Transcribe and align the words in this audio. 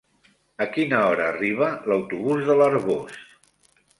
A 0.63 0.65
quina 0.77 1.01
hora 1.09 1.27
arriba 1.33 1.69
l'autobús 1.91 2.43
de 2.47 2.57
l'Arboç? 2.61 3.21